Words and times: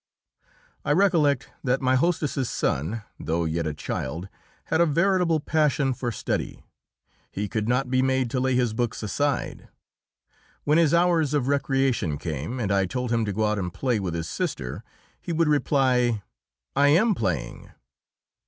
I 0.83 0.93
recollect 0.93 1.51
that 1.63 1.79
my 1.79 1.93
hostess's 1.95 2.49
son, 2.49 3.03
though 3.19 3.45
yet 3.45 3.67
a 3.67 3.73
child, 3.75 4.29
had 4.65 4.81
a 4.81 4.87
veritable 4.87 5.39
passion 5.39 5.93
for 5.93 6.11
study. 6.11 6.63
He 7.29 7.47
could 7.47 7.69
not 7.69 7.91
be 7.91 8.01
made 8.01 8.31
to 8.31 8.39
lay 8.39 8.55
his 8.55 8.73
books 8.73 9.03
aside. 9.03 9.69
When 10.63 10.79
his 10.79 10.91
hours 10.91 11.35
of 11.35 11.47
recreation 11.47 12.17
came, 12.17 12.59
and 12.59 12.71
I 12.71 12.87
told 12.87 13.11
him 13.11 13.25
to 13.25 13.31
go 13.33 13.45
out 13.45 13.59
and 13.59 13.71
play 13.71 13.99
with 13.99 14.15
his 14.15 14.27
sister, 14.27 14.83
he 15.21 15.31
would 15.31 15.47
reply, 15.47 16.23
"I 16.75 16.87
am 16.87 17.13
playing." 17.13 17.69